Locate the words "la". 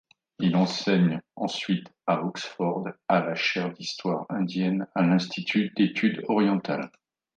3.19-3.35